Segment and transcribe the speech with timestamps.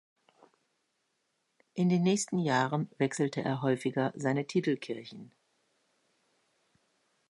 [1.75, 5.31] In den nächsten Jahren wechselte er häufiger seine Titelkirchen.